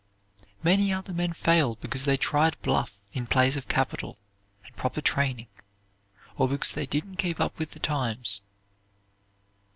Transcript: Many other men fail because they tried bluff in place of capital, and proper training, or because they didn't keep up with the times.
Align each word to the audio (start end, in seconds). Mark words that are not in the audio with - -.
Many 0.63 0.91
other 0.91 1.13
men 1.13 1.31
fail 1.31 1.75
because 1.75 2.05
they 2.05 2.17
tried 2.17 2.59
bluff 2.63 2.99
in 3.13 3.27
place 3.27 3.55
of 3.55 3.67
capital, 3.67 4.17
and 4.65 4.75
proper 4.75 4.99
training, 4.99 5.45
or 6.39 6.49
because 6.49 6.73
they 6.73 6.87
didn't 6.87 7.17
keep 7.17 7.39
up 7.39 7.59
with 7.59 7.69
the 7.73 7.79
times. 7.79 8.41